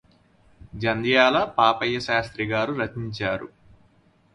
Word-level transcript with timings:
జంధ్యాల 0.73 1.43
పాపయ్యశాస్త్రిగారు 1.57 2.73
రచించారు 2.73 3.49